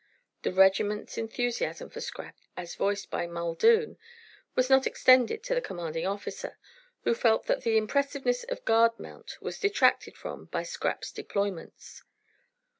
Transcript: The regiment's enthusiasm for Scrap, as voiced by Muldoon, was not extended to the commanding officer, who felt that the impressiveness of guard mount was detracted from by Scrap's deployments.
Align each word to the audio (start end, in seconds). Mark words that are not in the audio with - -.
The 0.41 0.51
regiment's 0.51 1.15
enthusiasm 1.19 1.91
for 1.91 2.01
Scrap, 2.01 2.35
as 2.57 2.73
voiced 2.73 3.11
by 3.11 3.27
Muldoon, 3.27 3.99
was 4.55 4.67
not 4.67 4.87
extended 4.87 5.43
to 5.43 5.53
the 5.53 5.61
commanding 5.61 6.07
officer, 6.07 6.57
who 7.03 7.13
felt 7.13 7.45
that 7.45 7.61
the 7.61 7.77
impressiveness 7.77 8.43
of 8.45 8.65
guard 8.65 8.97
mount 8.97 9.39
was 9.41 9.59
detracted 9.59 10.17
from 10.17 10.45
by 10.45 10.63
Scrap's 10.63 11.11
deployments. 11.11 12.01